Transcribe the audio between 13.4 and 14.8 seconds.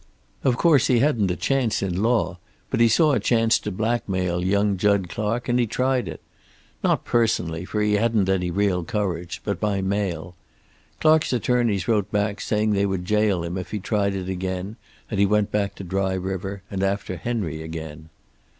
him if he tried it again,